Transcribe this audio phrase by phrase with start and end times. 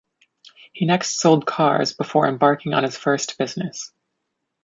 [0.73, 3.91] He next sold cars, before embarking on his first business.